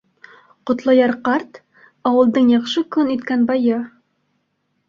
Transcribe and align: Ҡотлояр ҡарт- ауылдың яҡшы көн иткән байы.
Ҡотлояр 0.69 1.13
ҡарт- 1.27 1.59
ауылдың 2.13 2.49
яҡшы 2.55 2.83
көн 2.97 3.15
иткән 3.19 3.47
байы. 3.53 3.81